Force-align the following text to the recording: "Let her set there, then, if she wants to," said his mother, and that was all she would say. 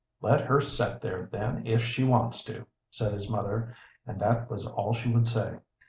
"Let 0.19 0.41
her 0.41 0.61
set 0.61 0.99
there, 0.99 1.29
then, 1.31 1.67
if 1.67 1.83
she 1.83 2.03
wants 2.03 2.43
to," 2.45 2.65
said 2.89 3.13
his 3.13 3.29
mother, 3.29 3.75
and 4.07 4.19
that 4.19 4.49
was 4.49 4.65
all 4.65 4.95
she 4.95 5.13
would 5.13 5.27
say. 5.27 5.59